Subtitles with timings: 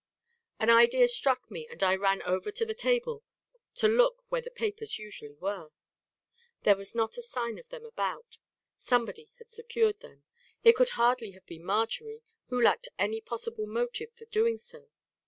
[0.59, 3.23] An idea struck me and I ran over to the table
[3.75, 5.69] to look where the papers usually were.
[6.63, 8.39] There was not a sign of them about.
[8.75, 10.23] Somebody had secured them;
[10.63, 14.89] it could hardly have been Marjory who lacked any possible motive for doing so.